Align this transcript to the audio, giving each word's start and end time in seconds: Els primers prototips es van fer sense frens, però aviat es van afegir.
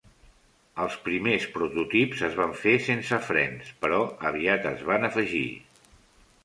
Els 0.85 0.95
primers 1.09 1.45
prototips 1.57 2.23
es 2.29 2.39
van 2.41 2.57
fer 2.63 2.73
sense 2.89 3.21
frens, 3.29 3.71
però 3.85 4.01
aviat 4.33 4.69
es 4.75 4.85
van 4.93 5.09
afegir. 5.11 5.49